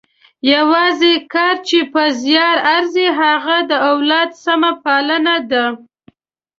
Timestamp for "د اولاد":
3.69-4.29